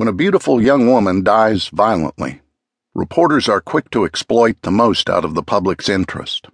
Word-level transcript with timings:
When 0.00 0.08
a 0.08 0.14
beautiful 0.14 0.62
young 0.62 0.86
woman 0.86 1.22
dies 1.22 1.68
violently, 1.68 2.40
reporters 2.94 3.50
are 3.50 3.60
quick 3.60 3.90
to 3.90 4.06
exploit 4.06 4.56
the 4.62 4.70
most 4.70 5.10
out 5.10 5.26
of 5.26 5.34
the 5.34 5.42
public's 5.42 5.90
interest. 5.90 6.46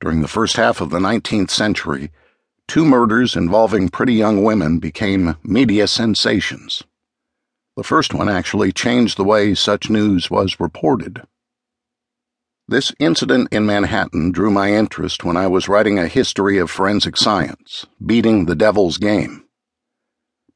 During 0.00 0.22
the 0.22 0.26
first 0.26 0.56
half 0.56 0.80
of 0.80 0.88
the 0.88 1.00
19th 1.00 1.50
century, 1.50 2.10
two 2.66 2.86
murders 2.86 3.36
involving 3.36 3.90
pretty 3.90 4.14
young 4.14 4.42
women 4.42 4.78
became 4.78 5.36
media 5.42 5.86
sensations. 5.86 6.82
The 7.76 7.84
first 7.84 8.14
one 8.14 8.30
actually 8.30 8.72
changed 8.72 9.18
the 9.18 9.24
way 9.24 9.54
such 9.54 9.90
news 9.90 10.30
was 10.30 10.58
reported. 10.58 11.20
This 12.66 12.94
incident 12.98 13.48
in 13.52 13.66
Manhattan 13.66 14.32
drew 14.32 14.50
my 14.50 14.72
interest 14.72 15.24
when 15.24 15.36
I 15.36 15.46
was 15.46 15.68
writing 15.68 15.98
a 15.98 16.08
history 16.08 16.56
of 16.56 16.70
forensic 16.70 17.18
science, 17.18 17.84
Beating 18.02 18.46
the 18.46 18.54
Devil's 18.54 18.96
Game. 18.96 19.44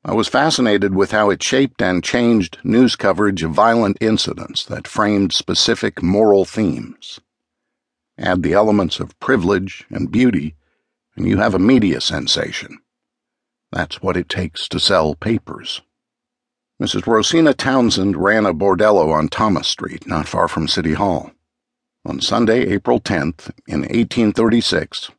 I 0.07 0.13
was 0.13 0.29
fascinated 0.29 0.95
with 0.95 1.13
how 1.13 1.31
it 1.31 1.43
shaped 1.43 1.81
and 1.81 2.05
changed 2.05 2.59
news 2.63 2.95
coverage 2.95 3.43
of 3.43 3.53
violent 3.53 3.97
incidents 4.03 4.63
that 4.67 4.87
framed 4.87 5.33
specific 5.33 6.03
moral 6.03 6.45
themes. 6.45 7.21
Add 8.19 8.43
the 8.43 8.53
elements 8.53 9.01
of 9.01 9.19
privilege 9.19 9.87
and 9.89 10.11
beauty, 10.11 10.57
and 11.17 11.27
you 11.27 11.39
have 11.39 11.55
a 11.55 11.59
media 11.59 12.03
sensation. 12.03 12.79
That's 13.73 14.03
what 14.03 14.19
it 14.19 14.29
takes 14.29 14.69
to 14.69 14.79
sell 14.79 15.15
papers. 15.15 15.81
Mrs. 16.83 17.07
Rosina 17.07 17.55
Townsend 17.55 18.17
ran 18.17 18.45
a 18.45 18.53
bordello 18.53 19.11
on 19.11 19.29
Thomas 19.29 19.69
Street, 19.69 20.07
not 20.07 20.29
far 20.29 20.49
from 20.49 20.69
City 20.69 20.93
Hall. 20.93 21.31
On 22.05 22.21
Sunday, 22.21 22.67
April 22.67 23.01
10th, 23.01 23.51
in 23.67 23.81
1836, 23.81 25.11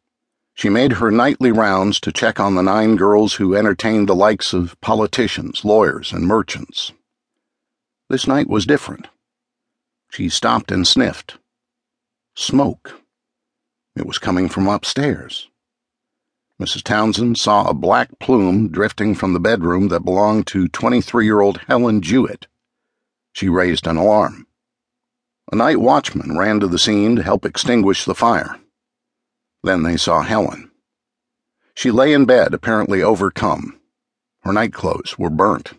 she 0.55 0.69
made 0.69 0.93
her 0.93 1.11
nightly 1.11 1.51
rounds 1.51 1.99
to 1.99 2.13
check 2.13 2.39
on 2.39 2.55
the 2.55 2.63
nine 2.63 2.95
girls 2.95 3.33
who 3.35 3.55
entertained 3.55 4.07
the 4.07 4.15
likes 4.15 4.53
of 4.53 4.79
politicians, 4.79 5.65
lawyers, 5.65 6.13
and 6.13 6.25
merchants. 6.25 6.93
This 8.09 8.25
night 8.25 8.47
was 8.47 8.65
different. 8.65 9.09
She 10.09 10.29
stopped 10.29 10.71
and 10.71 10.87
sniffed. 10.87 11.37
Smoke. 12.35 13.01
It 13.97 14.05
was 14.05 14.17
coming 14.17 14.47
from 14.47 14.67
upstairs. 14.69 15.49
Mrs. 16.61 16.83
Townsend 16.83 17.37
saw 17.37 17.67
a 17.67 17.73
black 17.73 18.17
plume 18.19 18.69
drifting 18.69 19.13
from 19.13 19.33
the 19.33 19.41
bedroom 19.41 19.89
that 19.89 20.05
belonged 20.05 20.47
to 20.47 20.69
23 20.69 21.25
year 21.25 21.41
old 21.41 21.59
Helen 21.67 22.01
Jewett. 22.01 22.47
She 23.33 23.49
raised 23.49 23.87
an 23.87 23.97
alarm. 23.97 24.47
A 25.51 25.55
night 25.57 25.81
watchman 25.81 26.37
ran 26.37 26.61
to 26.61 26.67
the 26.67 26.79
scene 26.79 27.17
to 27.17 27.23
help 27.23 27.45
extinguish 27.45 28.05
the 28.05 28.15
fire. 28.15 28.57
Then 29.65 29.81
they 29.81 29.97
saw 29.97 30.21
Helen. 30.21 30.69
She 31.73 31.89
lay 31.89 32.13
in 32.13 32.25
bed, 32.25 32.53
apparently 32.53 33.01
overcome. 33.01 33.79
Her 34.41 34.53
nightclothes 34.53 35.17
were 35.17 35.31
burnt. 35.31 35.73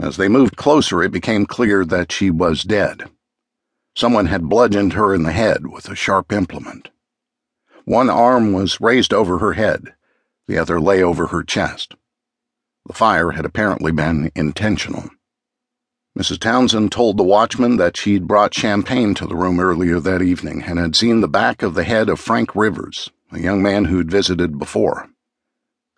As 0.00 0.16
they 0.16 0.26
moved 0.26 0.56
closer, 0.56 1.00
it 1.00 1.12
became 1.12 1.46
clear 1.46 1.84
that 1.84 2.10
she 2.10 2.28
was 2.28 2.64
dead. 2.64 3.04
Someone 3.96 4.26
had 4.26 4.48
bludgeoned 4.48 4.94
her 4.94 5.14
in 5.14 5.22
the 5.22 5.30
head 5.30 5.68
with 5.68 5.88
a 5.88 5.94
sharp 5.94 6.32
implement. 6.32 6.90
One 7.84 8.10
arm 8.10 8.52
was 8.52 8.80
raised 8.80 9.14
over 9.14 9.38
her 9.38 9.52
head, 9.52 9.94
the 10.48 10.58
other 10.58 10.80
lay 10.80 11.04
over 11.04 11.28
her 11.28 11.44
chest. 11.44 11.94
The 12.84 12.94
fire 12.94 13.30
had 13.30 13.44
apparently 13.44 13.92
been 13.92 14.32
intentional. 14.34 15.10
Mrs. 16.16 16.40
Townsend 16.40 16.90
told 16.92 17.18
the 17.18 17.22
watchman 17.22 17.76
that 17.76 17.94
she'd 17.94 18.26
brought 18.26 18.54
champagne 18.54 19.12
to 19.16 19.26
the 19.26 19.36
room 19.36 19.60
earlier 19.60 20.00
that 20.00 20.22
evening 20.22 20.62
and 20.62 20.78
had 20.78 20.96
seen 20.96 21.20
the 21.20 21.28
back 21.28 21.62
of 21.62 21.74
the 21.74 21.84
head 21.84 22.08
of 22.08 22.18
Frank 22.18 22.56
Rivers, 22.56 23.10
a 23.32 23.38
young 23.38 23.62
man 23.62 23.84
who'd 23.84 24.10
visited 24.10 24.58
before. 24.58 25.10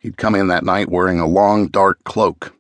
He'd 0.01 0.17
come 0.17 0.35
in 0.35 0.49
that 0.49 0.65
night 0.65 0.89
wearing 0.89 1.21
a 1.21 1.27
long, 1.27 1.69
dark 1.69 2.03
cloak. 2.03 2.53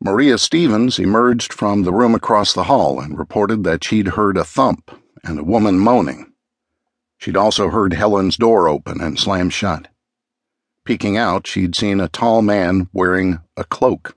Maria 0.00 0.38
Stevens 0.38 0.98
emerged 0.98 1.52
from 1.52 1.82
the 1.82 1.92
room 1.92 2.14
across 2.14 2.54
the 2.54 2.64
hall 2.64 3.00
and 3.00 3.18
reported 3.18 3.64
that 3.64 3.84
she'd 3.84 4.08
heard 4.08 4.38
a 4.38 4.44
thump 4.44 4.90
and 5.22 5.38
a 5.38 5.44
woman 5.44 5.78
moaning. 5.78 6.32
She'd 7.18 7.36
also 7.36 7.68
heard 7.68 7.92
Helen's 7.92 8.38
door 8.38 8.66
open 8.66 9.02
and 9.02 9.18
slam 9.18 9.50
shut. 9.50 9.88
Peeking 10.86 11.18
out, 11.18 11.46
she'd 11.46 11.76
seen 11.76 12.00
a 12.00 12.08
tall 12.08 12.40
man 12.40 12.88
wearing 12.94 13.40
a 13.58 13.64
cloak. 13.64 14.16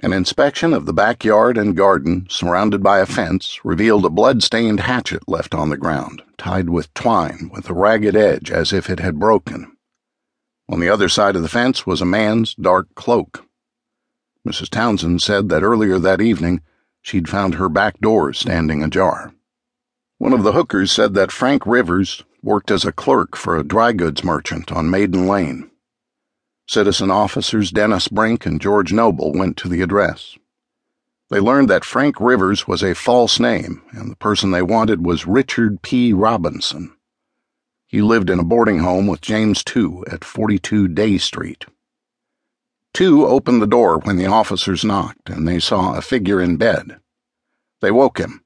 An 0.00 0.12
inspection 0.12 0.74
of 0.74 0.86
the 0.86 0.92
backyard 0.92 1.56
and 1.56 1.76
garden, 1.76 2.26
surrounded 2.28 2.82
by 2.82 2.98
a 2.98 3.06
fence, 3.06 3.60
revealed 3.64 4.04
a 4.04 4.10
blood-stained 4.10 4.80
hatchet 4.80 5.28
left 5.28 5.54
on 5.54 5.70
the 5.70 5.76
ground, 5.76 6.22
tied 6.36 6.68
with 6.68 6.92
twine 6.94 7.48
with 7.52 7.70
a 7.70 7.74
ragged 7.74 8.16
edge 8.16 8.50
as 8.50 8.72
if 8.72 8.90
it 8.90 8.98
had 8.98 9.20
broken. 9.20 9.76
On 10.68 10.80
the 10.80 10.88
other 10.88 11.08
side 11.08 11.36
of 11.36 11.42
the 11.42 11.48
fence 11.48 11.86
was 11.86 12.00
a 12.00 12.06
man's 12.06 12.54
dark 12.54 12.88
cloak. 12.96 13.46
Mrs. 14.46 14.68
Townsend 14.68 15.22
said 15.22 15.48
that 15.48 15.62
earlier 15.62 15.98
that 15.98 16.20
evening 16.20 16.60
she'd 17.00 17.28
found 17.28 17.54
her 17.54 17.68
back 17.68 18.00
door 18.00 18.32
standing 18.32 18.82
ajar. 18.82 19.32
One 20.18 20.32
of 20.32 20.42
the 20.42 20.52
hookers 20.52 20.90
said 20.90 21.14
that 21.14 21.32
Frank 21.32 21.66
Rivers 21.66 22.24
worked 22.42 22.70
as 22.70 22.84
a 22.84 22.92
clerk 22.92 23.36
for 23.36 23.56
a 23.56 23.64
dry 23.64 23.92
goods 23.92 24.24
merchant 24.24 24.72
on 24.72 24.90
Maiden 24.90 25.26
Lane. 25.26 25.70
Citizen 26.66 27.10
officers 27.10 27.70
Dennis 27.70 28.08
Brink 28.08 28.46
and 28.46 28.60
George 28.60 28.92
Noble 28.92 29.32
went 29.32 29.56
to 29.58 29.68
the 29.68 29.82
address. 29.82 30.36
They 31.30 31.40
learned 31.40 31.68
that 31.70 31.84
Frank 31.84 32.20
Rivers 32.20 32.66
was 32.66 32.82
a 32.82 32.94
false 32.94 33.38
name, 33.38 33.82
and 33.92 34.10
the 34.10 34.16
person 34.16 34.50
they 34.50 34.62
wanted 34.62 35.04
was 35.04 35.26
Richard 35.26 35.82
P. 35.82 36.12
Robinson. 36.12 36.94
He 37.86 38.02
lived 38.02 38.30
in 38.30 38.38
a 38.38 38.44
boarding 38.44 38.78
home 38.80 39.06
with 39.06 39.20
James 39.20 39.62
Tew 39.62 40.04
at 40.10 40.24
42 40.24 40.88
Day 40.88 41.18
Street. 41.18 41.66
Tew 42.92 43.26
opened 43.26 43.60
the 43.60 43.66
door 43.66 43.98
when 43.98 44.16
the 44.16 44.26
officers 44.26 44.84
knocked, 44.84 45.28
and 45.28 45.46
they 45.46 45.58
saw 45.58 45.94
a 45.94 46.02
figure 46.02 46.40
in 46.40 46.56
bed. 46.56 46.98
They 47.80 47.90
woke 47.90 48.18
him. 48.18 48.42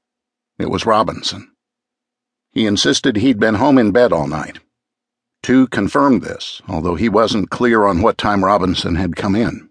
It 0.57 0.69
was 0.69 0.85
Robinson. 0.85 1.51
He 2.51 2.65
insisted 2.65 3.15
he'd 3.15 3.39
been 3.39 3.55
home 3.55 3.77
in 3.77 3.91
bed 3.91 4.11
all 4.11 4.27
night. 4.27 4.59
Tew 5.41 5.67
confirmed 5.67 6.21
this, 6.21 6.61
although 6.67 6.95
he 6.95 7.09
wasn't 7.09 7.49
clear 7.49 7.85
on 7.85 8.01
what 8.01 8.17
time 8.17 8.43
Robinson 8.43 8.95
had 8.95 9.15
come 9.15 9.35
in. 9.35 9.69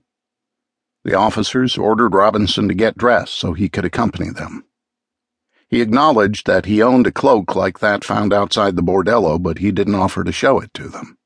The 1.05 1.15
officers 1.15 1.79
ordered 1.79 2.15
Robinson 2.15 2.69
to 2.69 2.75
get 2.75 2.99
dressed 2.99 3.35
so 3.35 3.53
he 3.53 3.69
could 3.69 3.85
accompany 3.85 4.31
them. 4.31 4.65
He 5.69 5.83
acknowledged 5.83 6.47
that 6.47 6.67
he 6.67 6.83
owned 6.83 7.07
a 7.07 7.13
cloak 7.13 7.55
like 7.55 7.79
that 7.81 8.05
found 8.05 8.33
outside 8.33 8.75
the 8.75 8.83
bordello, 8.83 9.43
but 9.43 9.59
he 9.59 9.71
didn't 9.71 9.95
offer 9.95 10.25
to 10.25 10.33
show 10.33 10.59
it 10.61 10.73
to 10.75 10.89
them. 10.89 11.19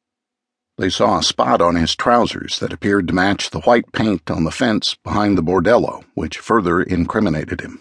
They 0.78 0.90
saw 0.90 1.18
a 1.18 1.22
spot 1.22 1.60
on 1.60 1.76
his 1.76 1.94
trousers 1.94 2.58
that 2.58 2.72
appeared 2.72 3.06
to 3.08 3.14
match 3.14 3.50
the 3.50 3.60
white 3.60 3.92
paint 3.92 4.30
on 4.30 4.44
the 4.44 4.50
fence 4.50 4.96
behind 5.04 5.38
the 5.38 5.42
bordello, 5.42 6.04
which 6.14 6.38
further 6.38 6.82
incriminated 6.82 7.60
him. 7.60 7.80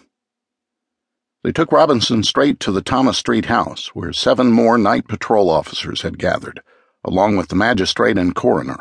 They 1.42 1.50
took 1.50 1.72
Robinson 1.72 2.22
straight 2.22 2.60
to 2.60 2.70
the 2.70 2.82
Thomas 2.82 3.18
Street 3.18 3.46
house, 3.46 3.88
where 3.88 4.12
seven 4.12 4.52
more 4.52 4.78
night 4.78 5.08
patrol 5.08 5.50
officers 5.50 6.02
had 6.02 6.18
gathered, 6.18 6.60
along 7.04 7.36
with 7.36 7.48
the 7.48 7.56
magistrate 7.56 8.16
and 8.16 8.32
coroner. 8.32 8.76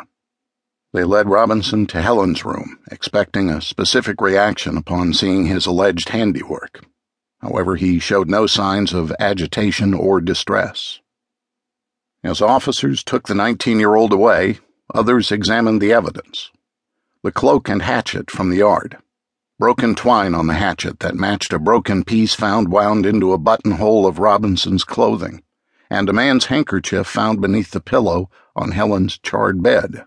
They 0.93 1.03
led 1.03 1.27
Robinson 1.27 1.87
to 1.87 2.01
Helen's 2.01 2.45
room, 2.45 2.77
expecting 2.91 3.49
a 3.49 3.61
specific 3.61 4.21
reaction 4.21 4.77
upon 4.77 5.13
seeing 5.13 5.47
his 5.47 5.65
alleged 5.65 6.09
handiwork. 6.09 6.85
However, 7.39 7.77
he 7.77 7.97
showed 7.97 8.29
no 8.29 8.45
signs 8.45 8.93
of 8.93 9.11
agitation 9.19 9.95
or 9.95 10.21
distress. 10.21 10.99
As 12.23 12.41
officers 12.41 13.03
took 13.03 13.27
the 13.27 13.33
19 13.33 13.79
year 13.79 13.95
old 13.95 14.13
away, 14.13 14.59
others 14.93 15.31
examined 15.31 15.81
the 15.81 15.93
evidence 15.93 16.51
the 17.23 17.31
cloak 17.31 17.69
and 17.69 17.83
hatchet 17.83 18.31
from 18.31 18.49
the 18.49 18.57
yard 18.57 18.97
broken 19.61 19.93
twine 19.93 20.33
on 20.33 20.47
the 20.47 20.55
hatchet 20.55 21.01
that 21.01 21.13
matched 21.13 21.53
a 21.53 21.59
broken 21.59 22.03
piece 22.03 22.33
found 22.33 22.71
wound 22.71 23.05
into 23.05 23.31
a 23.31 23.37
buttonhole 23.37 24.07
of 24.07 24.17
Robinson's 24.17 24.83
clothing, 24.83 25.43
and 25.87 26.09
a 26.09 26.13
man's 26.13 26.45
handkerchief 26.47 27.05
found 27.05 27.39
beneath 27.39 27.69
the 27.69 27.79
pillow 27.79 28.27
on 28.55 28.71
Helen's 28.71 29.19
charred 29.19 29.61
bed. 29.61 30.03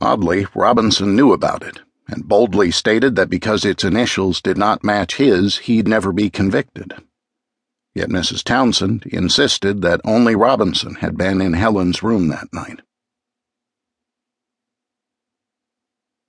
Oddly, 0.00 0.46
Robinson 0.54 1.16
knew 1.16 1.32
about 1.32 1.64
it 1.64 1.80
and 2.06 2.28
boldly 2.28 2.70
stated 2.70 3.16
that 3.16 3.28
because 3.28 3.64
its 3.64 3.82
initials 3.82 4.40
did 4.40 4.56
not 4.56 4.84
match 4.84 5.16
his, 5.16 5.58
he'd 5.58 5.88
never 5.88 6.12
be 6.12 6.30
convicted. 6.30 6.94
Yet 7.92 8.08
Mrs. 8.08 8.44
Townsend 8.44 9.04
insisted 9.06 9.82
that 9.82 10.00
only 10.04 10.36
Robinson 10.36 10.94
had 10.94 11.18
been 11.18 11.40
in 11.40 11.54
Helen's 11.54 12.04
room 12.04 12.28
that 12.28 12.52
night. 12.52 12.82